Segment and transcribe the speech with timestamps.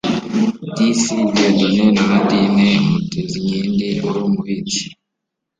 [0.75, 4.83] Disi Dieudonne na Nadine Mutezinkindi wari umubitsi